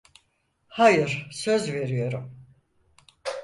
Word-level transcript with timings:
Hayır, 0.67 1.27
söz 1.31 1.71
veriyorum. 1.73 2.35